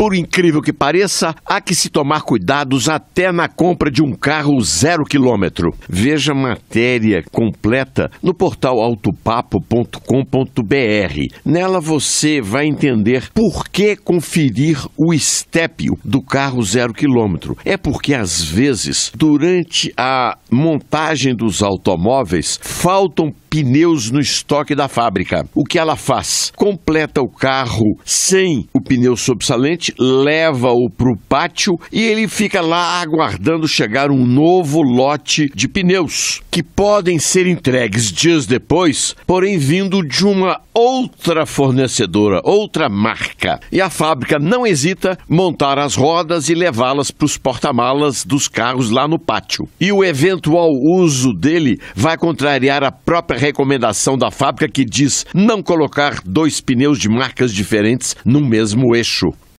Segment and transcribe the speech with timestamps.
[0.00, 4.58] Por incrível que pareça, há que se tomar cuidados até na compra de um carro
[4.62, 5.74] zero quilômetro.
[5.86, 10.00] Veja matéria completa no portal autopapo.com.br.
[11.44, 17.54] Nela você vai entender por que conferir o estépio do carro zero quilômetro.
[17.62, 25.44] É porque às vezes, durante a montagem dos automóveis, faltam pneus no estoque da fábrica.
[25.54, 26.52] O que ela faz?
[26.54, 33.00] Completa o carro sem o pneu sobressalente, leva-o para o pátio e ele fica lá
[33.00, 40.06] aguardando chegar um novo lote de pneus, que podem ser entregues dias depois, porém vindo
[40.06, 43.58] de uma outra fornecedora, outra marca.
[43.72, 48.90] E a fábrica não hesita montar as rodas e levá-las para os porta-malas dos carros
[48.90, 49.68] lá no pátio.
[49.80, 55.62] E o eventual uso dele vai contrariar a própria recomendação da fábrica que diz não
[55.62, 59.32] colocar dois pneus de marcas diferentes no mesmo eixo.